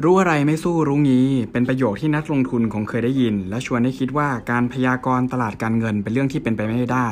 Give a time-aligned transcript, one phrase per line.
[0.00, 7.08] รู้อะไรไม่สู้รู้งี้ เป็นประโยคที่นักลงทุนคงเคยได้ยิน และชวนให้คิดว่าการพยากรณ์ตลาดการเงินเป็นเรื่องที่เป็นไปไม่ได้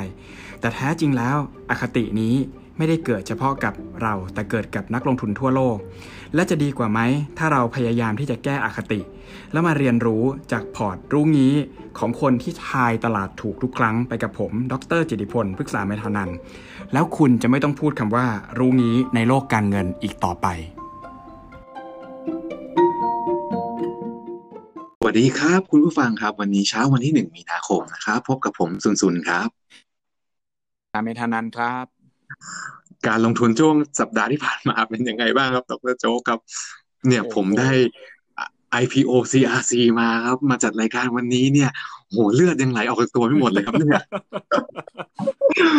[0.61, 1.37] แต่แท้จริงแล้ว
[1.71, 2.35] อคตินี้
[2.77, 5.77] ไม่ได้เกิดเฉพาะกับเราแต่เกิดกับนักลงทุนทั่วโลก
[6.35, 7.01] และจะดีกว่าไหม
[7.39, 9.01] ถ้าเราพยายามที่จะแก้อคติ
[9.53, 11.55] แล้วมาเรียนรู้จากพอร์ตรู้งี้
[11.99, 16.31] ของคนที่ทายตลาดถูกทุกครั้งไปกับผม ดรจิติพลพฤกษาเมธานัน
[16.93, 18.27] แล้วคุณจะไม่ต้องพูดคำว่า
[18.59, 20.49] รู้งี้ในโลกการเงินอีกต่อไป
[25.13, 29.49] วัสดีครับ คุณผู้ฟังครับ วันนี้เช้าวันที่หนึ่งมีนาคมนะครับ พบกับผมซุนซุนครับ
[30.93, 31.87] ตามเมธานันครับ
[33.07, 36.39] การลงทุนช่วงสัปดาห์ที่ผ่านมาเป็นยังไงบ้างครับดรโจ๊กครับ
[37.07, 37.71] เนี่ยผมได้
[38.83, 41.71] IPO CRC มาครับ มาจัดรายการวันนี้เนี่ย
[42.11, 44.03] โหเลือดยังไหลออกจากตัวไม่หมดเลยครับเนี่ย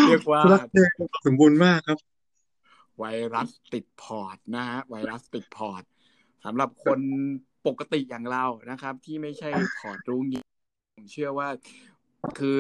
[0.08, 0.92] เรียกว่ารักแดง
[1.26, 1.98] สมบูรณ์มากครับ
[3.00, 5.84] ไวรัสติดพอร์ตนะฮะไวรัสติดพอร์ต
[6.46, 7.00] สำหรับคน
[7.68, 10.44] ปกติอย่างเรานะครับ ที่ไม่ใช่พอร์ตรู้งี้
[10.96, 11.48] ผมเชื่อว่า
[12.40, 12.58] คือ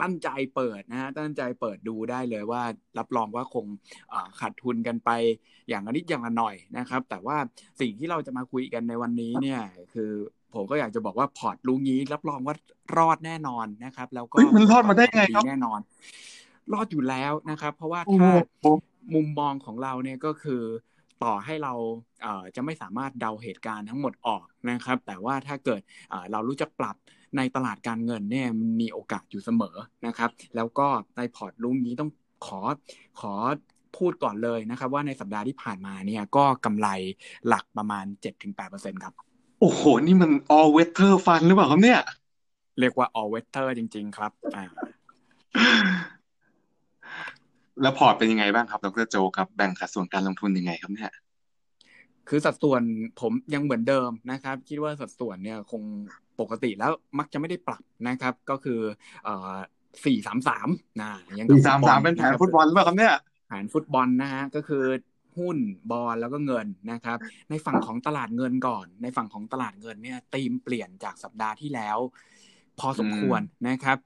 [0.00, 2.62] ตั้งใจเปิดนะฮะตั้งใจเปิดดูได้เลยว่า
[2.98, 3.66] รับรองว่าคง
[4.40, 5.10] ขาดทุนกันไป
[5.68, 7.36] อย่างนิดอย่างละหน่อยนะครับ แต่ว่า
[7.80, 9.60] สิ่งที่เราจะมาคุยกันในวันนี้เนี่ย
[9.94, 10.12] คือ
[10.54, 12.54] ผมก็อยากจะบอกว่าพอร์ตรู้งี้ รับรองว่า
[12.96, 15.80] รอดแน่นอนนะครับ แล้วก็มันรอดมาได้ไงครับแน่นอน
[16.72, 18.30] รอดอยู่แล้วนะครับ เพราะว่าถ้า
[19.14, 20.62] มุมมองของเราเนี่ยก็คือ
[21.24, 21.74] ต่อให้เรา
[22.22, 25.80] เอ่อจะไม่สามารถเดาเหตุการณ์ทั้งหมดออกนะครับ แต่ว่าถ้าเกิด
[26.32, 26.96] เรารู้จักปรับ
[27.36, 28.48] ในตลาดการเงินเนี่ย
[28.80, 32.10] มีโอกาสอยู่เสมอนะครับ แล้วก็ในพอร์ตลุงนี้ต้อง
[32.46, 32.60] ขอ
[33.20, 33.32] ขอ
[33.96, 36.88] พูดก่อนเลยนะครับ ว่าในสัปดาห์ที่ผ่านมาเนี่ยก็กำไร
[37.48, 38.04] หลักประมาณ
[38.54, 39.14] 7-8%ครับ
[39.60, 42.00] โอ้โห นี่มัน all weather fund หรือเปล่าครับเนี่ย
[42.78, 44.64] เรียกว่า all weather จริง ๆ ครับอ่า
[47.82, 51.12] แล้วพอร์ตเป็นยังไงบ้างครับดรโจครับแบ่งสัดส่วนการลงทุนยังไงครับเนี่ย
[52.28, 52.82] คือสัดส่วน
[53.20, 55.82] ผมยังเหมือนเดิมนะครับ คิดว่าสัดส่วนเนี่ยคง
[56.40, 58.80] ปกติแล้วมักจะไม่ได้ปรับนะครับ ก็คือ
[59.24, 59.54] เอ่อ
[60.04, 60.68] สี่สามสาม
[61.00, 63.14] นะยังสี่สามสามเป็นแผนฟุตบอลหรือเปล่าครับเนี่ย
[63.48, 64.84] แผนฟุตบอลนะฮะก็คือ
[65.38, 65.58] หุ้น
[65.90, 67.18] บอลแล้วก็เงินนะครับ
[67.50, 71.98] ในฝั่งของตลาดเงินก่อน ในฝั่งของตลาดเงินเนี่ยตีมเปลี่ยนจากสัปดาห์ที่แล้ว
[72.80, 73.96] พอสมควรนะครับ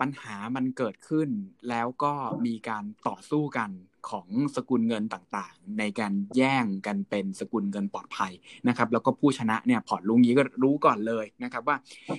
[0.00, 1.28] ปัญหามันเกิดขึ้น
[1.68, 2.12] แล้วก็
[2.46, 3.70] มีการต่อสู้กัน
[4.14, 8.32] ของสกุลเงินต่างๆ ในการแย่งกันเป็นสกุลเงินปลอดภัย
[8.68, 11.76] นะครับ แล้วก็ผู้ชนะเนี่ยพอร์ตรู้งี้ก็รู้ก่อนเลยนะครับ ว่า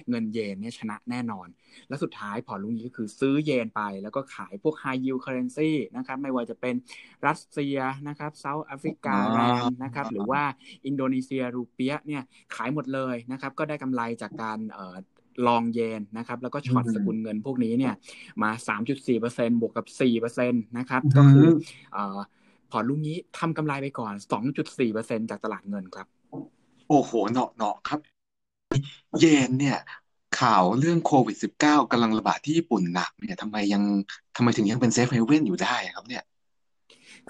[0.10, 1.48] เงินเยนเนี่ยชนะแน่นอน
[1.88, 6.76] และสุดท้ายพอร์ตรู้งี้ก็คือซื้อเยนไป แล้วก็ขายพวก high yield currency นะครับไม่ว่าจะเป็น
[7.28, 7.78] รัสเซีย
[8.08, 10.42] นะครับ South African Rand นะครับหรือว่า
[10.86, 12.24] อินโดนีเซียรูเปียห์เนี่ย
[12.56, 14.96] ขายหมดเลยนะครับก็ได้กำไรจากการเอ่อ
[15.48, 17.94] long เยนนะครับแล้วก็ short สกุลเงินพวกนี้เนี่ย
[18.42, 18.50] มา
[19.06, 19.86] 3.4%บวกกับ
[20.28, 21.48] 4%นะครับก็คือ
[22.72, 24.14] พอร์ตรู้งี้ทำกำไรไปก่อน
[24.72, 26.08] 2.4%จากตลาดเงินครับ
[26.90, 28.00] โอ้โหเนาะเนาะครับ
[29.20, 29.80] เยนเนี่ย
[30.40, 33.84] ข่าวเรื่องโควิด -19 กำลังระบาดที่ญี่ปุ่นหนักเนี่ยทำไมยัง
[34.36, 36.24] ทำไมถึงยังเป็น safe haven อยู่ได้ครับเนี่ย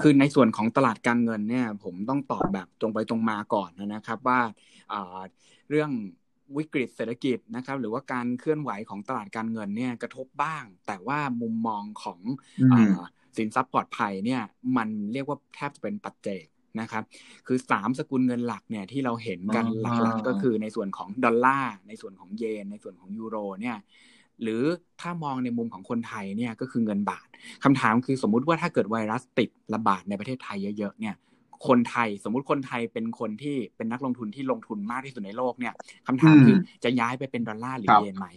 [0.02, 4.40] คือในส่วนของตลาดการเงินเนี่ย ผมต้องตอบแบบตรงไปตรงมาก่อนนะครับว่า
[5.70, 5.92] เรื่อง
[6.58, 12.20] วิกฤตเศรษฐกิจนะครับ หรือว่าการเคลื่อนไหวของตลาดการเงินเนี่ยกระทบบ้าง แต่ว่ามุมมองของ
[12.74, 12.76] อ
[13.38, 14.42] สินทรัพย์ปลอดภัยเนี่ย
[14.78, 16.46] มันเรียกว่าแทบจะเป็นปัจเจก
[16.82, 17.04] นะครับ
[17.48, 23.78] คือสามสกุลเงินหลักเนี่ยที่เราเห็นกันหลักๆก็คือในส่วนของดอลลาร์ในส่วนของเยน ในส่วนของยูโรเนี่ย
[24.42, 24.64] หรือ
[25.02, 27.28] ถ้ามองในมุมของคนไทยเนี่ยก็คือเงินบาท
[27.64, 31.16] คำถามคือสมมุติว่าถ้าเกิดไวรัสติดระบาดในประเทศไทยเยอะๆเนี่ย
[31.68, 35.74] คนไทย สมมุติคนไทยเป็นคนที่เป็นนักลงทุนที่ลงทุนมากที่สุดในโลกเนี่ย
[36.08, 38.28] คำถามคือจะย้ายไปเป็นดอลลาร์หรือเยนไหม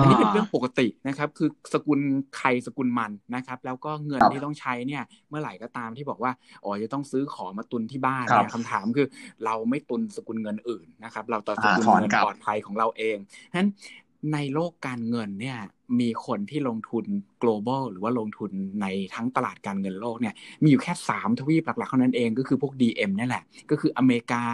[0.00, 2.00] อันนี้เป็นเรื่องปกตินะครับ คือสกุล
[2.38, 6.32] ใครสกุลมันนะครับ แล้วก็เงินที่ต้องใช้เนี่ย เมื่อไหร่ก็ตามที่บอกว่า
[6.64, 9.06] อ๋อจะต้องซื้อของมาตุนที่บ้านเนี่ยคำถามคือ
[9.44, 13.16] เราไม่ตุนสกุลเงินอื่นนะครับ เราต่อสกุลเงินปลอดภัยของเราเอง
[13.52, 13.70] ฉะนั้น
[14.32, 15.58] ในโลกการเงินเนี่ย
[16.00, 17.04] มีคนที่ลงทุน
[17.42, 18.50] global หรือว่าลงทุน
[18.80, 24.44] ในทั้งตลาดการเงินโลกเนี่ยมีอยู่แค่สามทวีปหลักๆเท่านั้นเองก็คือพวก DM นี่แหละ ก็คืออเมริกา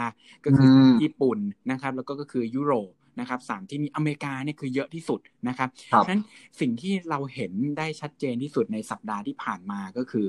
[0.45, 0.69] ก็คือ
[1.03, 1.39] ญี่ปุ่น
[1.71, 5.69] นะครับ แล้วก็ก็คือยุโรป นะครับสามที่มีอเมริกาเนี่ยคือเยอะที่สุดนะครับ
[6.05, 6.23] ฉะนั้น
[6.61, 10.27] สิ่งที่เราเห็นได้ชัดเจนที่สุดในสัปดาห์ที่ผ่านมาก็คือ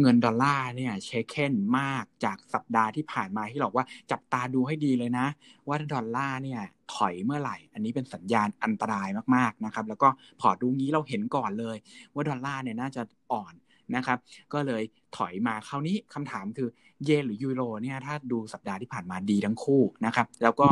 [0.00, 5.26] เงินดอลลาร์เนี่ยเชคเคนมากจากสัปดาห์ที่ผ่านมาที่บอกว่าจับตาดูให้ดีเลยนะ
[5.68, 6.60] ว่าดอลลาร์เนี่ย
[6.94, 10.08] ถอยเมื่อไหร่ อันนี้เป็นสัญญาณอันตรายมากๆนะครับ แล้วก็
[10.40, 11.76] พอดูงี้เราเห็นก่อนเลย
[12.14, 13.02] ว่าดอลลาร์เนี่ยน่าจะ
[13.32, 13.54] อ่อน
[13.96, 14.18] นะครับ
[14.52, 14.82] ก็เลย
[15.16, 16.68] ถอยมาคราวนี้คำถามคือ
[17.04, 20.66] เยนหรือยูโรเนี่ยถ้าดูสัปดาห์ที่ผ่านมาดีทั้งคู่นะครับ แล้วก็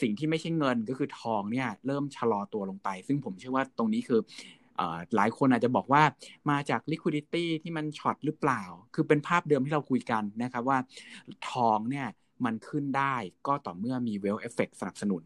[0.00, 4.20] สิ่งที่ไม่ใช่เงินก็คือทองเนี่ยเริ่มชะลอตัวลงไป ซึ่งผมเชื่อว่าตรงนี้คือ
[5.16, 6.02] หลายคนอาจจะบอกว่า
[6.50, 8.62] มาจาก liquidity ที่มัน short หรือเปล่า
[8.94, 10.78] คือเป็นภาพเดิมที่เราคุยกันนะครับว่า
[11.50, 12.06] ทองเนี่ย
[12.44, 13.14] มันขึ้นได้
[13.46, 15.22] ก็ต่อเมื่อมี wealth effect สนับสนุน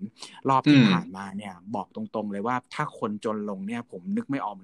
[0.49, 4.57] รอบที่ผ่านมาเนี่ยบอกตรงๆเลยว่าถ้าคนจนลงเนี่ยผมนึกไม่ออก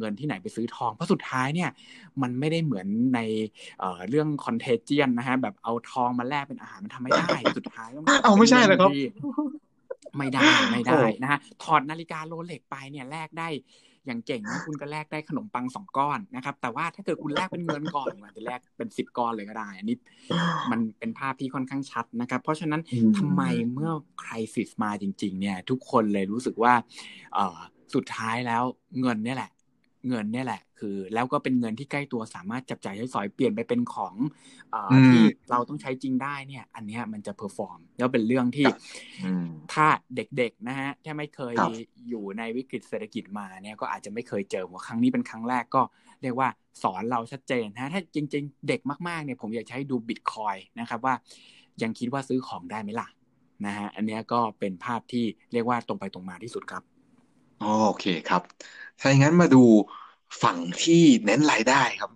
[0.00, 1.70] เงินที่ไหนไปซื้อทอง เพราะสุดท้ายเนี่ย
[2.22, 7.26] มันไม่ได้เหมือนในเรื่อง Contagion นะฮะแบบเอาทองมาแลกเป็นอาหารมันทำไม่ได้
[7.58, 7.88] สุดท้าย
[8.24, 8.90] เอาไม่ใช่เลยครับ
[10.16, 10.42] ไม่ได้
[10.72, 13.48] ไม่ได้นะฮะถอดนาฬิกาโรเล็กไปเนี่ยแลกได้
[14.06, 19.96] อย่างเก่งนะคุณก็แลกได้ขนมปังสองก้อนนะครับ แต่ว่าถ้าเกิดคุณแลกเป็นเงินก่อนอาจจะแลกเป็นสิบก้อนเลยก็ได้ อันนี้
[20.70, 22.80] มันเป็นภาพที่ค่อนข้างชัดนะครับ เพราะฉะนั้น
[23.18, 23.42] ทำไม
[23.72, 23.92] เมื่อ
[24.22, 26.74] คริสิสมาจริง ๆ เนี่ย ทุกคนเลยรู้สึกว่า
[27.34, 27.58] เออ
[27.94, 28.62] สุดท้ายแล้ว
[29.00, 29.50] เงินเนี่ยแหละ
[30.08, 34.14] เงินเนี่ยแหละ คือ แล้วก็เป็นเงินที่ใกล้ตัวสามารถจับจ่ายใช้สอยเปลี่ยนไปเป็นของ
[34.74, 34.76] อ
[35.08, 38.66] ที่เราต้องใช้จริงได้เนี่ย อันนี้มันจะ perform แล้วเป็นเรื่องที่
[39.72, 41.54] ถ้าเด็กๆนะฮะถ้าไม่เคย
[42.08, 45.82] อยู่ในวิกฤตเศรษฐกิจมาเนี่ยก็อาจจะไม่เคยเจอว่าครั้งนี้เป็นครั้งแรกก็
[46.22, 46.48] เรียกว่า
[46.82, 51.14] สอนเราชัดเจนนะถ้าจริง ๆ เด็กมากๆเนี่ยผมอยากให้ดูบิตคอยน์นะครับว่า
[51.82, 53.08] ยังคิดว่าซื้อของได้ไหมล่ะ
[53.66, 56.82] นะฮะอันนี้ก็เป็นภาพที่เรียกว่าตรงไปตรงมาที่สุดครับ
[57.86, 58.42] โอเคครับ
[59.00, 59.62] ถ้าอย่างนั้นมาดู
[60.42, 62.10] ฝั่งที่เน้นรายได้ครับ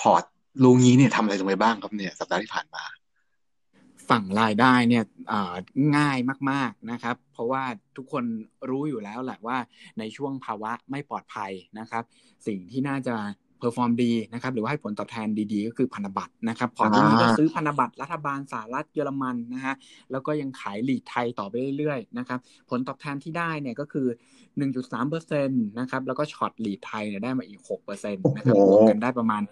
[0.00, 0.24] พอร์ต
[0.62, 2.84] รู้งี้เนี่ยทำอะไรลงไปบ้างครับเนี่ย สัปดาห์ที่ผ่านมา
[4.10, 5.04] ฝั่งรายได้เนี่ย
[5.96, 6.18] ง่าย
[6.50, 7.62] มาก ๆนะครับ เพราะว่า
[7.96, 8.24] ทุกคน
[8.70, 9.58] รู้อยู่แล้วแหละว่า
[9.98, 12.04] ในช่วงภาวะไม่ปลอดภัยนะครับ
[12.46, 13.16] สิ่งที่น่าจะ
[13.62, 19.74] perform ดีนะครับหรือว่าให้ผลตอบแทนดีๆ ก็คือพันธบัตรนะครับพอร์ตรู้งี้ก็ซื้อพันธบัตรรัฐบาลสหรัฐเยอรมันนะฮะ
[20.10, 22.38] แล้วก็ยังขาย REIT ไทยต่อไปเรื่อยๆนะครับ
[22.70, 24.06] ผลตอบแทนที่ได้เนี่ยก็คือ
[24.58, 29.42] 1.3เปอร์เซ็นต์นะครับแล้วก็ short REIT ไทยเนี่ยได้มาอีก6เปอร์เซ็นต์นะครับรวมกันได้ประมาณ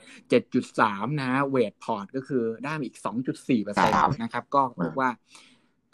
[0.54, 2.98] 7.3 นะ weight พอร์ตก็คือได้มาอีก
[3.30, 5.10] 2.4เปอร์เซ็นต์นะครับก็เรียกว่า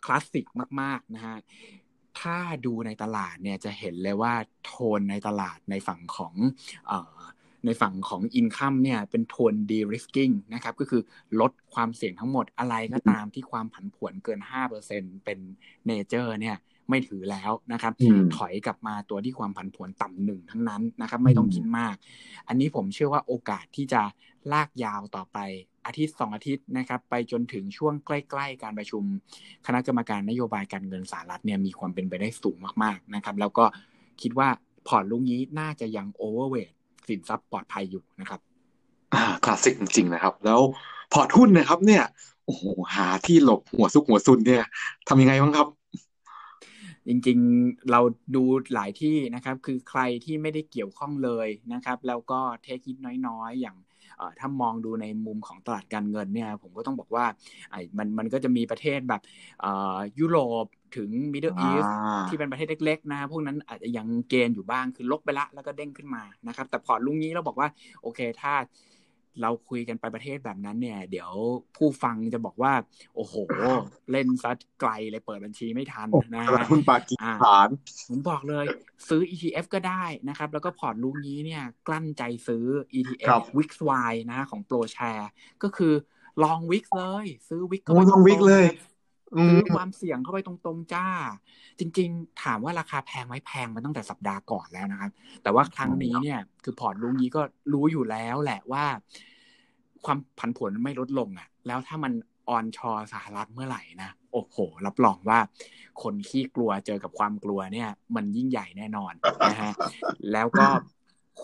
[0.04, 0.46] คลาสสิก
[0.80, 1.36] มากๆนะฮะ
[2.20, 4.32] ถ้าดูในตลาดเนี่ยจะเห็นเลยว่า
[4.64, 6.34] โทนในตลาดในฝั่งของ
[7.66, 11.02] ในฝั่งของ income เนี่ยเป็นโทนดีริสกิ้งนะครับก็คือ
[11.40, 14.40] ลดความเสี่ยงทั้งหมดอะไรก็ตามที่ความผันผวนเกิน
[14.82, 15.38] 5%เป็น
[15.86, 16.56] nature เนี่ย
[16.90, 17.92] ไม่ถือแล้วนะครับ
[18.36, 21.94] ถอยกลับมาตัวที่ความผันผวนต่ำหนึ่งทั้งนั้นนะครับ ไม่ต้องคิดมาก
[22.48, 24.02] อันนี้ผมเชื่อว่าโอกาสที่จะ
[24.52, 25.38] ลากยาวต่อไป
[25.86, 29.02] อาทิตย์สองอาทิตย์นะครับ ไปจนถึงช่วงใกล้ๆ การประชุม
[29.66, 33.64] คณะกรรมการนโยบายการเงินสหรัฐเนี่ยมีความเป็นไปได้สูงมากๆนะครับ แล้วก็
[34.22, 34.48] คิดว่า
[34.88, 36.72] พอร์ตลุงนี้น่าจะยัง overweight
[37.08, 38.40] สินทรัพย์ปลอดภัยอยู่นะครับ
[39.14, 40.60] อ่าคลาสสิกจริงๆนะครับ แล้ว
[41.12, 42.02] พอร์ตหุ้นนะครับ เนี่ย
[42.44, 42.62] โอ้โห
[42.94, 44.64] หาที่หลบหัวซุกหัวซุนเนี่ย
[45.08, 45.68] ทำยังไงบ้างครับ
[47.08, 48.00] จริงๆเรา
[48.34, 48.42] ดู
[48.74, 52.96] หลายที่นะครับ คือใครที่ไม่ได้เกี่ยวข้องเลยนะครับ แล้วก็เทคิด
[53.28, 53.76] น้อยๆ อย่าง
[54.38, 57.24] ถ้ามองดูในมุมของตลาดการเงินเนี่ย ผมก็ต้องบอกว่า
[57.70, 59.22] ไอ้มันมันก็จะมีประเทศแบบ
[60.18, 60.66] ยุโรป
[60.96, 61.84] ถึงมิดเดิลอีส
[62.28, 67.68] ที่เป็นประเทศเล็กๆนะพวกนั้นอาจจะยังเกณฑ์อยู่บ้างคือลบไปละแล้วก็เด้งขึ้นมานะครับ แต่พอลุงนี้เราบอกว่า
[68.02, 68.54] โอเคถ้า
[69.42, 71.30] เราคุยกันไปประเทศแบบนั้นเนี่ย เดี๋ยว
[71.76, 72.72] ผู้ฟังจะบอกว่า
[73.14, 73.34] โอ้โห
[74.10, 77.68] เล่นซัดไกลเลยเปิดบัญชีไม่ทันนะฮะคุณปากีสถาน
[78.08, 78.66] ผมบอกเลย
[79.08, 82.64] ซื้อ ETF ก็ได้นะครับ แล้วก็พอร์ตลุงนี้เนี่ย กลั้นใจซื้อ
[82.98, 85.30] ETF VIXY นะของ ProShares
[85.62, 85.94] ก็คือ
[86.42, 88.66] long VIX เลย ซื้อ VIX ก็ long VIX เลย
[89.48, 91.06] ซื้อความเสี่ยงเข้าไปตรงๆจ้า
[91.78, 95.10] จริง ๆ ถามว่าราคาแพงไหมแพงมาตั้งแต่สัปดาห์ก่อนแล้วนะครับ
[95.42, 97.42] แต่ว่าครั้งนี้เนี่ย คือพอร์ตลุงนี้ก็
[97.72, 98.84] รู้อยู่แล้วแหละว่า
[100.04, 102.12] ความผันผวนไม่ลดลงอะ แล้วถ้ามัน
[102.48, 104.56] on shore สหรัฐเมื่อไหร่นะโอ้โห
[104.86, 105.38] รับรองว่า
[106.02, 109.12] คนขี้กลัวเจอกับความกลัวเนี่ย มันยิ่งใหญ่แน่นอน
[109.50, 109.72] นะฮะ
[110.32, 110.66] แล้วก็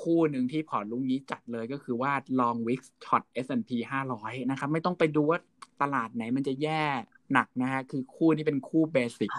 [0.00, 3.70] คู่หนึ่งที่พอร์ตลุงนี้จัดเลยก็คือว่า long VIX short S&P
[4.10, 5.38] 500 นะครับ ไม่ต้องไปดูว่า
[5.82, 6.84] ตลาดไหนมันจะแย่
[7.32, 9.30] หนักนะฮะคือคู่นี้เป็นคู่ basic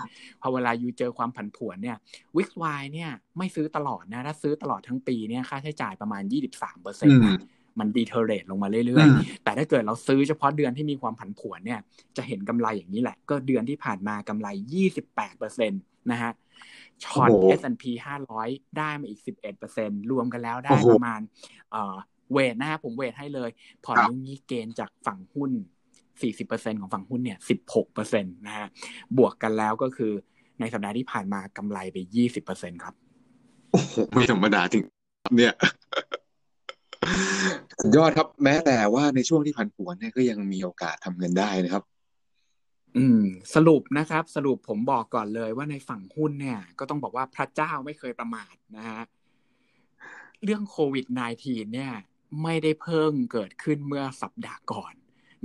[0.42, 1.98] พอเวลาอยู่เจอความผันผวนเนี่ย
[2.38, 6.24] VIXY เนี่ยไม่ซื้อตลอดนะถ้าซื้อตลอดทั้งปีเนี่ยค่าใช้จ่ายประมาณ
[6.54, 7.22] 23เปอร์เซ็นต์
[7.80, 11.80] มันดีเทอร์เรตลงมาเรื่อยๆ แต่ถ้าเกิดเราซื้อเฉพาะเดือนที่มีความผันผวนเนี่ย
[12.18, 14.48] จะเห็นกำไรอย่างนี้แหละ ก็เดือนที่ผ่านมากำไร
[14.94, 15.82] 28เปอร์เซ็นต์
[16.12, 16.32] นะฮะ
[17.04, 17.84] ช็อต S&P
[18.32, 21.22] 500 ได้มาอีก 11เปอร์เซ็นรวมกันแล้วได้ประมาณ
[22.32, 23.50] เวทนะฮะผมเวทให้เลย
[23.86, 25.52] พอร์ตนี้เกณฑ์จากฝั่งหุ้น
[26.22, 27.40] 40%ของฝั่งหุ้นเนี่ย
[27.86, 28.68] 16%นะฮะ
[29.18, 30.12] บวกกันแล้วก็คือ
[30.60, 31.98] ในสัปดาห์ที่ผ่านมากำไรไป
[32.40, 32.96] 20%ครับ
[33.72, 34.84] โอ้โห ไม่ธรรมดาจริง
[35.38, 35.54] เนี่ย
[37.80, 41.84] สุดยอดครับ แม้แต่ว่าในช่วงที่ผันผวนเนี่ยก็ยังมีโอกาสทำเงินได้นะครับ
[42.98, 43.22] อืม
[43.56, 49.02] สรุปนะครับ สรุปผมบอกก่อนเลยว่าในฝั่งหุ้นเนี่ย ก็ต้องบอกว่าพระเจ้าไม่เคยประมาทนะฮะ
[50.44, 51.06] เรื่องโควิด
[51.40, 51.94] -19 เนี่ย
[52.44, 54.94] ไม่ได้เพิ่งเกิดขึ้นเมื่อสัปดาห์ก่อน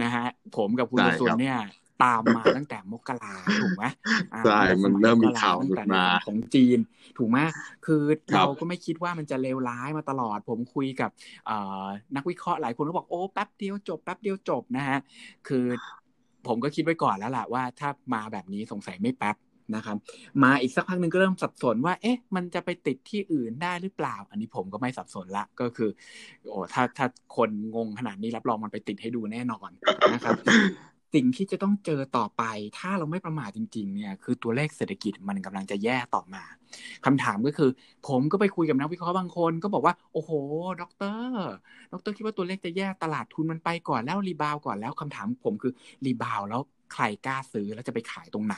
[0.02, 0.26] นะฮะ
[0.56, 1.58] ผมกับคุณสุนเนี่ย
[2.04, 3.84] ตามมาตั้งแต่มกราถูกไหม
[4.44, 5.56] ใช่มันเริ่มมีข่าว
[5.94, 6.78] มาของจีน
[7.18, 7.38] ถูกไหม
[7.86, 8.02] คือ
[8.34, 11.10] เราก็ไม่คิดว่ามันจะเลวร้ายมาตลอด ผมคุยกับ
[12.16, 14.98] นักวิเคราะห์หลายคนก็บอกโอ้แป๊บเดียวจบแป๊บเดียวจบนะฮะ
[15.48, 15.64] คือ
[16.46, 19.36] ผมก็คิดไว้ก่อนแล้วล่ะว่าถ้ามาแบบนี้สงสัยไม่แป๊บ
[19.76, 19.96] นะครับ
[20.42, 25.90] มาอีกสักพักหนึ่งก็เริ่มสับสนว่า เอ๊ะ มันจะไปติดที่อื่นได้หรือเปล่า อันนี้ผมก็ไม่สับสนละ ก็คือ
[26.48, 27.06] โอ้ถ้าถ้า
[27.36, 29.70] คนงงขนาดนี้รับรองมันไปติดให้ดูแน่นอน
[30.12, 30.34] นะครับ
[31.14, 32.44] สิ่งที่จะต้องเจอต่อไป
[32.78, 36.42] ถ้าเราไม่ประมาทจริง ๆ เนี่ย คือตัวเลขเศรษฐกิจมันกำลังจะแย่ต่อมา
[37.04, 37.70] คำถามก็คือ
[38.08, 40.30] ผมก็ไปคุยกับนักวิเคราะห์บางคน ก็บอกว่า โอ้โห
[40.80, 41.46] ด็อกเตอร์
[41.92, 45.72] ด็อกเตอร์คิดว่าตัวเลขจะแย่ ตลาดทุนมันไปก่อนแล้ว rebound ก่อนแล้วคำถามผมคือ
[46.04, 46.60] rebound แล้ว
[46.92, 48.56] ใครกล้าซื้อแล้วจะไปขายตรงไหน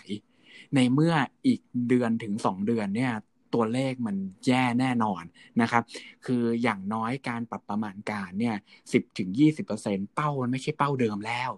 [0.74, 1.14] ในเมื่อ
[1.46, 3.12] อีกเดือนถึงสองเดือนเนี่ย
[3.54, 5.22] ตัวเลขมันแย่แน่นอน
[5.62, 5.82] นะครับ
[6.26, 8.56] คืออย่างน้อยการปรับประมาณการเนี่ย
[8.92, 11.50] สิบถึงยี่สิบเปอร์เซ็นเป้ามันไม่ใช่เป้าเดิมแล้ว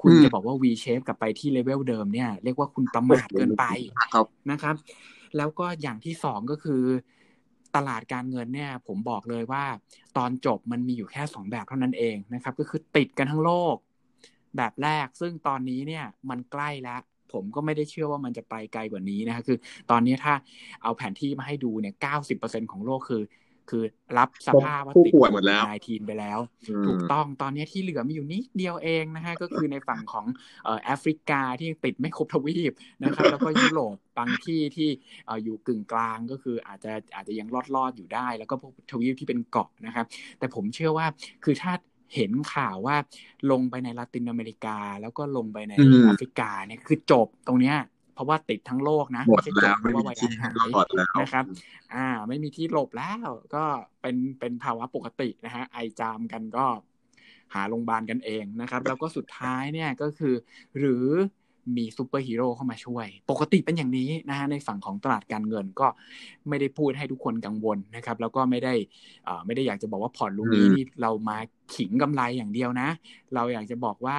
[0.00, 3.64] คุณจะบอกว่า V shape กลับไปที่เลเวลเดิมเนี่ย เรียกว่าคุณประมาทเกินไป
[4.50, 4.74] นะครับ
[5.36, 6.82] แล้วก็อย่างที่สองก็คือ
[7.76, 9.64] ตลาดการเงินเนี่ย ผมบอกเลยว่า
[10.16, 13.76] ตอนจบมันมีอยู่แค่สองแบบเท่านั้นเองนะครับ ก็คือติดกันทั้งโลก
[14.56, 17.00] แบบแรกซึ่งตอนนี้เนี่ยมันใกล้แล้ว
[17.32, 19.58] ผมก็ไม่ได้เชื่อว่ามันจะไปไกลกว่านี้นะคะคือ
[19.90, 20.34] ตอนนี้ถ้า
[20.82, 23.22] เอาแผนที่มาให้ดูเนี่ยเก้าสิบเปอร์เซ็นของโลกคือ
[23.70, 23.84] คือ
[24.18, 26.38] รับสภาพว่าติดป่วยหมดแล้วนายทีนไปแล้ว
[26.86, 30.26] ถูกต้องตอนนี้ที่เหลือมีอยู่นิดเดียวเองนะฮะก็คือในฝั่งของ
[30.84, 34.88] แอฟริกาที่ติดไม่ครบทวีปนะครับ แล้วก็ยุโรปบางที่ที่
[35.44, 40.06] อยู่กึ่งกลางก็คืออาจจะอาจจะยังรอดรอดอยู่ได้ แล้วก็พวกทวีปที่เป็นเกาะนะครับ
[40.38, 41.06] แต่ผมเชื่อว่า
[41.44, 41.72] คือถ้า
[42.14, 42.96] เห็นข่าวว่า
[43.50, 45.72] ลงไปในลาตินอเมริกา แล้วก็ลงไปใน
[46.04, 47.76] แอฟริกาเนี่ยคือจบตรงเนี้ย
[48.14, 50.68] เพราะว่าติดทั้งโลกนะไม่ใช่จบเพราะว่าไวรัสหาย
[51.20, 51.44] นะครับ
[51.94, 53.64] อ่า ไม่มีที่หลบแล้ว ก็
[54.00, 56.66] เป็นเป็นภาวะปกตินะฮะไอจามกันก็
[57.54, 60.34] หาโรงพยาบาลกันเองนะครับ แล้วก็สุดท้ายเนี่ยก็คือ
[60.78, 61.06] หรือ
[61.76, 65.86] มีซูเปอร์ฮีโร่เข้ามาช่วย ปกติเป็นอย่างนี้นะฮะในฝั่งของตลาดการเงินก็
[66.48, 68.74] ไม่ได้พูดให้ทุกคนกังวลนะครับ แล้วก็ไม่ได้
[69.46, 71.36] ไม่ได้อยากจะบอกว่าพอร์ตลุงนี้นี่เรามา
[71.74, 72.88] ขิงกำไรอย่างเดียวนะ
[73.34, 74.16] เราอยากจะบอกว่า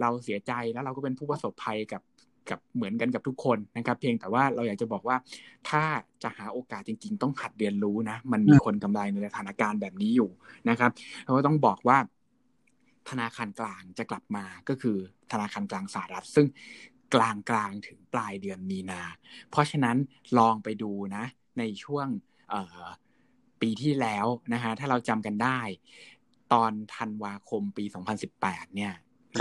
[0.00, 2.02] เราเสียใจแล้วเราก็เป็นผู้ประสบภัยกับ
[2.50, 5.16] กับเหมือนกันกับทุกคนนะครับ เพียงแต่ว่าเราอยากจะบอกว่า
[5.68, 5.82] ถ้า
[6.22, 10.30] จะหาโอกาสจริง ๆ ต้องหัดเรียนรู้นะ มันมีคนกำไรในสถานการณ์แบบนี้อยู่
[10.68, 10.90] นะครับ
[11.24, 11.98] เราก็ต้องบอกว่า
[13.10, 14.96] ธนาคารกลางจะกลับมาก็คือ
[15.32, 16.46] ธนาคารกลางสหรัฐ ซึ่ง
[17.14, 19.02] กลางกลางถึงปลายเดือนมีนา
[19.50, 19.96] เพราะฉะนั้น
[20.38, 21.24] ลองไปดูนะ
[21.58, 22.06] ในช่วง
[23.60, 25.60] ปีที่แล้วนะฮะถ้าเราจำกันได้
[26.52, 27.84] ตอนธันวาคมปี
[28.30, 28.92] 2018 เนี่ย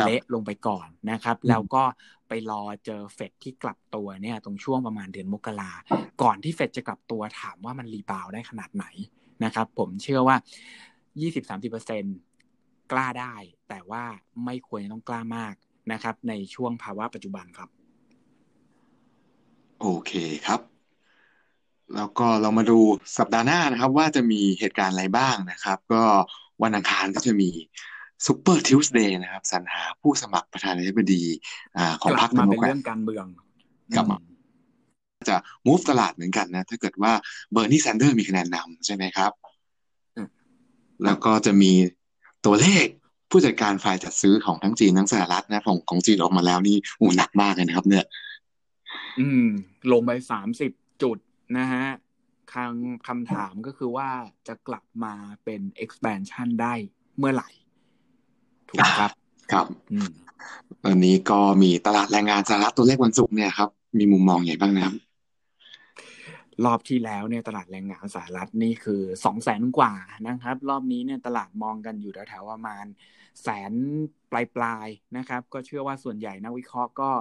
[0.05, 1.83] เละลงไปก่อนนะครับ แล้วก็
[2.27, 5.71] ไปรอเจอเฟดที่กลับตัวเนี่ยตรงช่วงประมาณเดือนมกรา
[6.21, 8.85] ก่อนที่เฟดจะกลับตัวถามว่ามันรีบาวได้ขนาดไหน
[9.43, 10.35] นะครับ ผมเชื่อว่า
[11.23, 13.35] 20-30%กล้าได้
[13.69, 14.03] แต่ว่า
[14.45, 15.53] ไม่ควรจะต้องกล้ามาก
[15.91, 17.69] นะครับ ในช่วงภาวะปัจจุบันครับ
[19.81, 20.11] โอเค
[20.45, 20.61] ครับ
[21.95, 22.79] แล้วก็เรามาดู
[23.17, 26.03] สัปดาห์หน้านะครับ ว่าจะมีเหตุการณ์อะไรบ้างนะครับ ก็
[26.63, 27.49] วันอังคารก็จะมี
[28.25, 31.23] Super Tuesday นะครับสรรหาผู้สมัครประธานาธิบดี
[31.77, 33.25] ของพรรคมาเป็นเรื่องการเมือง
[33.95, 34.17] กลับมา
[35.29, 37.11] จะ move ตลาดเหมือนกันนะ ถ้าเกิดว่า
[37.51, 39.31] Bernie Sanders มีคะแนนนำใช่ไหมครับ
[41.03, 41.71] แล้วก็จะมี
[42.45, 42.85] ตัวเลข
[43.29, 48.05] ผู้จัดการฝ่ายจัดซื้อของทั้งจีนทั้งสหรัฐนะของของจีนออกมาแล้วนี่โอ้หนักมากเลยนะครับ เนี่ย
[49.19, 49.45] อืม
[49.91, 50.71] ลงไปสามสิบ
[51.03, 51.17] จุด
[51.57, 51.85] นะฮะ
[52.53, 54.09] คำคำถามก็คือว่า
[54.47, 55.13] จะกลับมา
[55.43, 56.73] เป็น expansion ได้
[57.17, 57.49] เมื่อไหร่
[58.69, 59.11] ถูกครับ
[59.51, 59.65] ครับ
[60.83, 64.95] ตอนนี้ก็มีตลาดแรงงานสหรัฐตัวเลขวันศุกร์เนี่ยครับ มีมุมมองอย่างบ้างนะครับ
[66.65, 69.93] รอบที่แล้วเนี่ยตลาดแรงงานสหรัฐนี่คือสองแสนกว่า
[70.27, 72.85] นะครับ รอบนี้เนี่ยตลาดมองกันอยู่แถวๆประมาณ
[73.43, 73.73] แสน
[74.31, 77.11] ปลายๆนะครับ ก็เชื่อว่าส่วนใหญ่นักวิเคราะห์ก็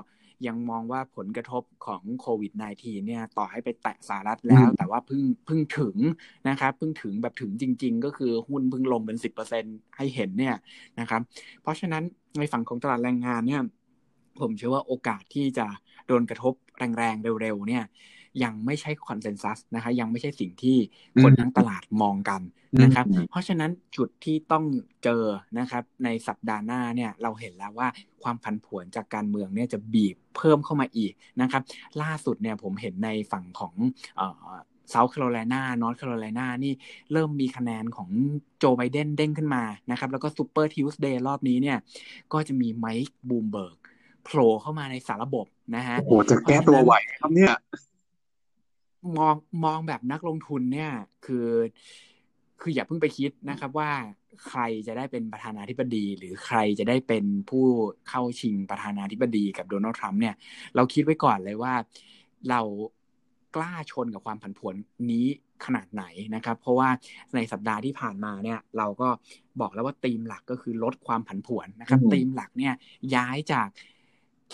[0.47, 5.97] ยังมองว่าผลกระทบของโควิด -19 เนี่ยต่อให้ไปแตะสหรัฐแล้ว แต่ว่าเพิ่งเพิ่งถึง
[6.49, 9.65] นะครับเพิ่งถึงแบบถึงจริง ๆ ก็คือหุ้นเพิ่งลงเป็นสิบเปอร์เซ็น
[9.97, 10.57] ให้เห็นเนี่ย
[11.01, 11.21] นะครับ
[11.63, 12.03] เพราะฉะนั้น
[12.39, 13.63] ในฝั่งของตลาดแรงงานเนี่ย
[14.41, 15.67] ผมเชื่อว่าโอกาสที่จะ
[16.07, 16.55] โดนกระทบ
[16.99, 17.85] แรงๆเร็วๆเนี่ย
[18.43, 20.77] ยังไม่ใช่คอนเซนแซสนะคะยังไม่ใช่สิ่งที่
[21.23, 22.43] คนทั้งตลาดมองกัน
[22.83, 24.65] นะครับ เพราะฉะนั้นจุดที่ต้อง
[25.05, 25.25] เจอ
[25.59, 27.89] นะครับ ในสัปดาห์หน้าเนี่ยเราเห็นแล้วว่า
[28.23, 31.63] ความผันผวนจากการเมืองเนี่ยจะบีบเพิ่มเข้ามาอีกนะครับ
[32.03, 33.75] ล่าสุดเนี่ยผมเห็นในฝั่งของ
[34.91, 36.73] South Carolina North Carolina นี่
[37.13, 38.09] เริ่มมีคะแนนของ
[38.59, 41.79] Joe Biden เด้งขึ้นมานะครับ แล้วก็ Super Tuesday รอบนี้เนี่ย
[42.33, 43.79] ก็จะมี Mike Bloomberg
[44.25, 47.55] โผล่เข้ามาในสารระบบนะฮะโอ้จะแก้ตัวไหวครับเนี่ย
[49.17, 49.35] มอง
[49.65, 50.91] มองแบบนักลงทุนเนี่ย
[51.25, 51.49] คือ
[52.61, 53.91] คืออย่าเพิ่งไปคิดนะครับว่า
[54.47, 57.67] ใครจะได้เป็นประธานาธิบดี หรือใครจะได้เป็นผู้
[58.09, 60.35] เข้าชิงประธานาธิบดีกับโดนัลด์ทรัมป์เนี่ย
[60.75, 61.75] เราคิดไว้ก่อนเลยว่า
[62.51, 62.61] เรา
[63.57, 64.75] กล้าชนกับความผันผวน
[65.11, 65.27] นี้
[65.65, 66.89] ขนาดไหนนะครับ เพราะว่า
[67.35, 69.09] ในสัปดาห์ที่ผ่านมาเนี่ย เราก็
[69.61, 72.75] บอกแล้วว่าธีมหลักก็คือลดความผันผวนนะครับธีมหลักเนี่ย
[73.15, 73.69] ย้ายจาก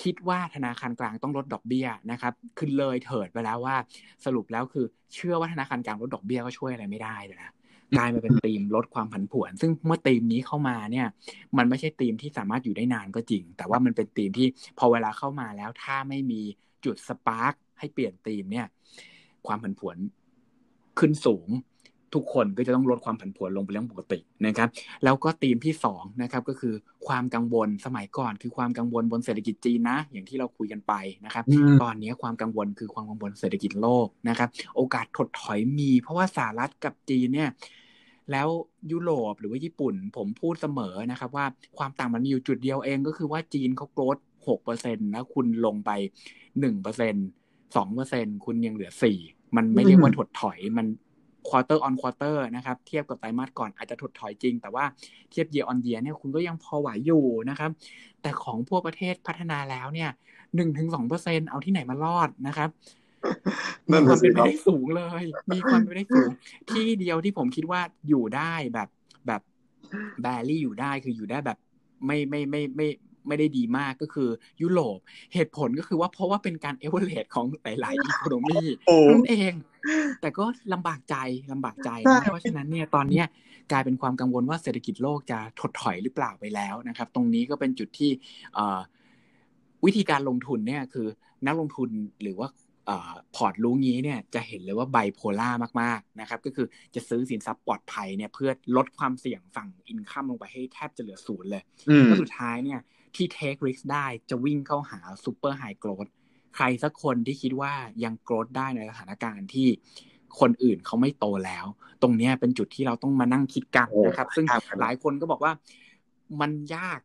[0.03, 3.77] คิดว่าธนาคารกลางต้องลดดอกเบี้ยนะครับคือเลยเถิดไปแล้วว่า
[4.25, 7.51] สรุปแล้วคือเชื่อว่าธนาคารกลางลดดอกเบี้ยก็ช่วยอะไรไม่ได้เลยนะ
[7.97, 11.07] กลายมาเป็นธีมลดความผันผวน ซึ่งเมื่อธีมนี้เข้ามาเนี่ย
[11.59, 16.43] มันไม่ใช่ธีมที่สามารถอยู่ได้นานก็จริง แต่ว่ามันเป็นธีมที่พอเวลาเข้ามาแล้วถ้าไม่มี
[16.85, 18.67] จุดสปาร์คให้เปลี่ยนธีมเนี่ย
[19.47, 19.97] ความผันผวน
[20.99, 21.49] ขึ้นสูง
[22.15, 24.69] ทุกคนก็จะต้องลดความผันผวนลงเป็นเรื่องปกตินะครับ
[25.05, 26.75] แล้วก็ธีมที่สองนะครับก็คือ
[27.07, 30.93] ความกังวลสมัยก่อนคือความกังวลบนเศรษฐกิจจีนนะ อย่างที่เราคุยกันไป
[31.25, 31.45] นะครับ
[31.83, 37.51] ตอนนี้ความกังวลคือความกังวลเศรษฐกิจโลกนะครับ โอกาสถดถอยมี เพราะว่าสหรัฐกับจีนเนี่ย
[38.31, 38.49] แล้ว
[38.93, 41.47] ยุโรปหรือว่าญี่ปุ่นผมพูดเสมอนะครับว่า
[41.79, 45.91] ความต่างมันมีอยู่จุดเดียวเองก็คือว่าจีนเขาโกรธหกเปอร์เซ็นต์แล้วคุณลงไป
[46.61, 47.15] หนึ่งเปอร์เซ็น
[47.77, 49.19] สองเปอร์เซ็นคุณยังเหลือสี่
[49.57, 50.87] มันไม่เรียกว่าถดถอยมัน
[51.49, 54.85] quarter on quarter นะครับ เทียบกับไตรมาสก่อนอาจจะถดถอยจริง แต่ว่า
[55.31, 57.71] เทียบ year on year เนี่ยคุณก็ยังพอไหวอยู่นะครับ
[58.23, 60.11] แต่ของพวกประเทศพัฒนาแล้วเนี่ย
[60.55, 62.71] หนึ่งถึงสองเปอร์เซ็นเอาที่ไหนมารอดนะครับ
[63.91, 66.31] มีความเป็นไปได้สูงเลย มีความเป็นไปได้สูง
[66.71, 68.89] ที่เดียวที่ผมคิดว่าอยู่ได้แบบ
[69.27, 69.41] แบบ
[70.23, 71.59] barely อยู่ได้คืออยู่ได้แบบ
[72.07, 72.89] ไม่ไม่ไม่ไม่
[73.29, 74.29] ไม่ได้ดีมากก็คือ
[74.63, 74.99] ยุโรป
[75.35, 78.61] เหตุผลก็คือว่าเพราะว่าเป็นการเอเวอเรสของหลาย ๆ economy
[79.11, 79.53] นั่นเอง
[80.21, 81.17] แต่ก็ลำบากใจ
[81.53, 83.27] ลำบากใจนะเพราะฉะนั้นเนี่ยตอนเนี้ย
[83.73, 88.11] กลายเป็นความกังวลว่าเศรษฐกิจโลกจะถดถอยหรือเปล่าไปแล้วนะครับ ตรงนี้ก็เป็นจุดที่
[89.85, 91.07] วิธีการลงทุนเนี่ยคือ
[91.47, 91.91] นักลงทุน
[92.23, 92.49] หรือว่า
[93.37, 95.51] พอร์ตรู้งี้เนี่ยจะเห็นเลยว่าไบโพล่า
[95.83, 101.63] มากๆนะครับ ก็คือจะซื้อสินทรัพย์ปลอดภัยเนี่ยเพื่อลดความเสี่ยงฝั่งอินคัมลงไปให้แทบจะเหลือศูนย์เลย
[102.05, 102.81] แล้วสุดท้ายเนี่ย
[103.17, 106.11] ที่ take risk ได้จะวิ่งเข้าหา super high growth
[106.55, 107.73] ใครสักคนที่คิดว่า
[108.05, 109.69] ยัง growth ได้ในสถานการณ์ที่
[110.41, 111.67] คนอื่นเขาไม่โตแล้ว
[112.03, 114.47] ตรงนี้เป็นจุดที่เราต้องมานั่งคิดกันนะครับ ซึ่ง
[114.81, 115.53] หลายคนก็บอกว่า
[116.41, 117.01] มันยาก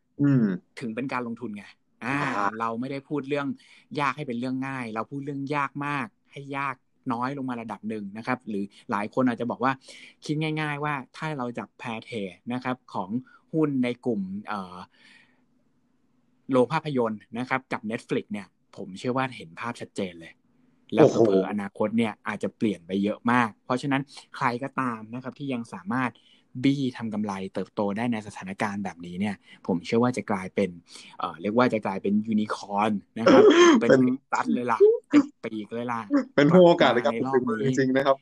[0.80, 1.66] ถึงเป็นการลงทุนไง
[2.04, 2.18] อ่า
[2.60, 3.48] เราไม่ได้พูดเรื่อง
[4.00, 6.76] ยากให้เป็นเรื่องง่าย เราพูดเรื่องยากมาก ให้ยาก
[7.14, 9.72] น้อยลงมาระดับหนึ่งนะครับ หรือหลายคนอาจจะบอกว่า
[10.26, 12.12] คิดง่าย ๆ ว่าถ้าเราจับแพรเท
[12.54, 13.10] นะครับ ของ
[13.54, 14.76] หุ้นในกลุ่มเอ่อ
[16.52, 20.34] โรงภาพยนตร์นะครับ กับ Netflix เนี่ย ผมเชื่อว่าเห็นภาพชัดเจนเลย
[20.94, 24.02] แล้วเผออนาคตเนี่ยอาจจะเปลี่ยนไปเยอะมาก เพราะฉะนั้น
[24.36, 26.12] ใครก็ตามนะครับที่ยังสามารถ
[26.64, 29.36] บี้ทำกำไรเติบโตได้ในสถานการณ์แบบนี้เนี่ย
[29.68, 30.70] ผมเชื่อว่าจะกลายเป็น
[31.20, 33.44] เอ่อเรียกว่าจะกลายเป็นยูนิคอนนะครับ
[33.82, 33.92] เป็น
[34.34, 34.80] ตัดเลยล่ะ
[35.14, 36.02] ติดปีกเลยล่ะ
[36.36, 37.14] เป็นโอกาสเลยครับ
[37.66, 38.18] จริงๆนะครับ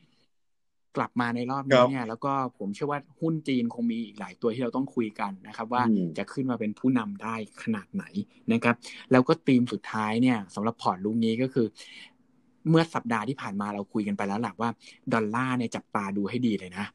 [0.96, 5.82] กลับมาในรอบนี้เนี่ยแล้วก็ผมเชื่อว่าหุ้นจีนคงมีอีกหลายตัวที่เราต้องคุยกันนะครับ ว่า
[6.18, 8.04] จะขึ้นมาเป็นผู้นำได้ขนาดไหน
[8.52, 8.76] นะครับ
[9.10, 11.66] แล้วก็ธีมสุดท้ายเนี่ยสำหรับพอร์ตลุงนี้ก็คือ
[12.68, 14.70] เมื่อสัปดาห์ที่ผ่านมาเราคุยกันไปแล้วหลักว่า
[15.12, 16.86] ดอลลาร์เนี่ยจับตาดูให้ดีเลยนะ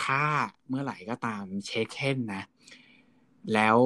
[0.00, 0.22] ถ้า
[0.68, 2.42] เมื่อไหร่ก็ตามเช็คเค้นนะ
[3.54, 3.76] แล้ว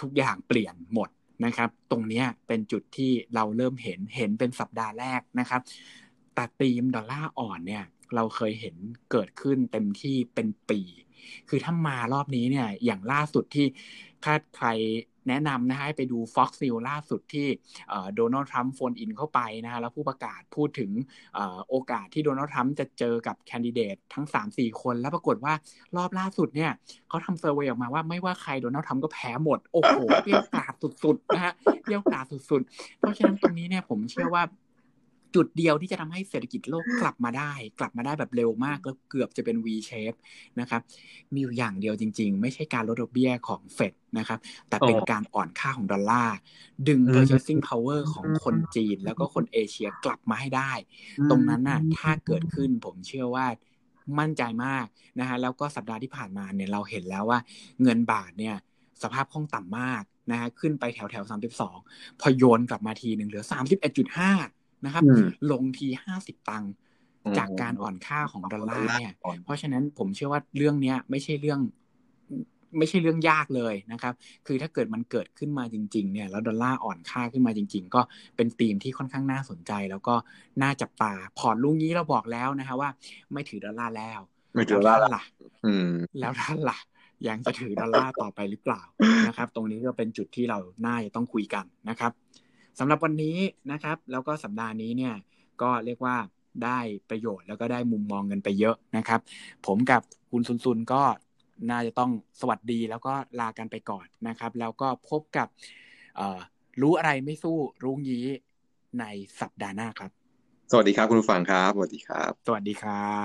[0.00, 1.08] ทุกอย่างเปลี่ยนหมด
[1.44, 5.60] นะครับ ตรงนี้เป็นจุดที่เราเริ่มเห็นเห็นเป็นสัปดาห์แรกนะครับ
[6.34, 8.76] แต่ตีมดอลลาร์อ่อนเนี่ย เราเคยเห็น
[9.10, 10.80] เกิดขึ้นเต็มที่เป็นปี
[11.48, 13.66] คือถ้ามารอบนี้เนี่ย อย่างล่าสุดที่
[14.24, 14.68] ถ้าใคร
[15.28, 17.46] แนะนำนะฮะให้ไปดู Fox News ล่าสุดที่
[18.14, 20.90] โดนัลด์ทรัมป์ phone in เข้าไปนะฮะแล้วผู้ประกาศพูดถึง
[21.68, 25.54] โอกาสที่โดนัลด์ทรัมป์จะเจอกับ candidate ทั้ง 3-4 คน แล้วปรากฏว่า
[25.96, 26.70] รอบล่าสุดเนี่ย
[27.08, 34.42] เขาทำ survey ออกมาว่าไม่ว่าใครโดนัลด์ทรัมป์ก็แพ้หมด โอ้โหเปรี้ยวกราดสุดๆนะฮะเปี้ยวกาดสุดๆ เพราะฉะนั้นตรงนี้เนี่ยผมเชื่อว่า
[35.34, 40.18] จุดเดียวที่จะทำให้เศรษฐกิจโลกกลับมาได้ กลับมาได้แบบเร็วมากแล้วเกือบจะเป็น V shape
[40.60, 40.80] นะครับ
[41.32, 46.36] มีอยู่อย่างเดียวจริง ๆ ไม่ใช่การลดดอกเบี้ยของเฟดนะครับ แต่เป็นการอ่อนค่าของดอลลาร์
[46.88, 50.72] ดึง purchasing power ของคนจีน แล้วก็คนเอเชียกลับมาให้ได้
[51.30, 53.46] ตรงนั้นน่ะถ้าเกิดขึ้นผมเชื่อว่า
[54.18, 54.86] มั่นใจมาก
[55.20, 57.38] นะฮะแล้วก็สัปดาห์ที่ผ่านมาเนี่ยเราเห็นแล้วว่า
[57.82, 58.56] เงินบาทเนี่ย
[59.02, 61.76] สภาพคล่องต่ำมากนะฮะขึ้นไปแถวแถวสามสิบสอง
[62.20, 64.32] พอโยนกลับมาทีหนึ่งเหลือสามสิบเอ็ดจุดห้า
[64.84, 65.02] นะครับ
[65.52, 66.72] ลงทีห้าสิบตังค์
[67.38, 69.12] จากการอ่อนค่าของดอลลาร์เนี่ย
[69.44, 71.60] เพราะฉะนั้นผมเชื่อว่าเรื่องเนี้ยไม่ใช่เรื่อง
[72.78, 74.14] ไม่ใช่เรื่องยากเลยนะครับ
[74.46, 78.00] คือถ้าเกิดมันเกิดขึ้นมาจริง ๆ เนี่ย แล้วดอลลาร์อ่อนค่าขึ้นมาจริง ๆ ก็
[78.36, 80.14] เป็นธีมที่ค่อนข้างน่าสนใจ แล้วก็
[80.62, 82.90] น่าจับตาพอร์ตลุงนี้เราบอกแล้วนะฮะว่า
[83.32, 84.20] ไม่ถือดอลลาร์แล้ว
[84.54, 85.22] ไม่ถือดอลลาร์ล่ะ
[86.20, 86.78] แล้วท่านล่ะ
[87.28, 88.82] ยังจะถือดอลลาร์ต่อไปหรือเปล่า
[89.26, 92.12] นะครับ ตรงนี้ก็เป็นจุดที่เราน่าจะต้องคุยกันนะครับ
[92.78, 93.36] สำหรับวันนี้
[93.72, 95.14] นะครับ แล้วก็สัปดาห์นี้เนี่ย
[95.62, 96.16] ก็เรียกว่า
[96.64, 96.78] ได้
[97.10, 99.20] ประโยชน์แล้วก็ได้มุมมองกันไปเยอะนะครับ
[99.66, 101.02] ผมกับคุณซุนซุนก็
[101.70, 105.48] น่าจะต้องสวัสดีแล้วก็ลากันไปก่อนนะครับ แล้วก็พบกับ
[106.82, 108.26] รู้อะไรไม่สู้รู้งี้
[109.00, 109.04] ใน
[109.40, 110.10] สัปดาห์หน้าครับ
[110.70, 113.20] สวัสดีครับคุณผู้ฟังครับ สวัสดีครับ สวัสดีครั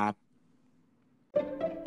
[1.86, 1.87] บ